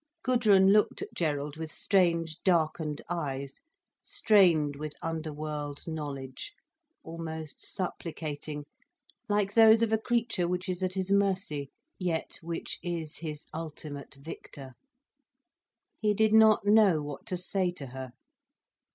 Gudrun 0.23 0.73
looked 0.73 1.03
at 1.03 1.13
Gerald 1.13 1.57
with 1.57 1.71
strange, 1.71 2.41
darkened 2.41 3.03
eyes, 3.07 3.57
strained 4.01 4.75
with 4.75 4.95
underworld 5.03 5.83
knowledge, 5.85 6.53
almost 7.03 7.61
supplicating, 7.61 8.65
like 9.29 9.53
those 9.53 9.83
of 9.83 9.93
a 9.93 9.99
creature 9.99 10.47
which 10.47 10.67
is 10.67 10.81
at 10.81 10.95
his 10.95 11.11
mercy, 11.11 11.69
yet 11.99 12.39
which 12.41 12.79
is 12.81 13.17
his 13.17 13.45
ultimate 13.53 14.15
victor. 14.15 14.73
He 15.99 16.15
did 16.15 16.33
not 16.33 16.65
know 16.65 17.03
what 17.03 17.27
to 17.27 17.37
say 17.37 17.71
to 17.73 17.85
her. 17.93 18.09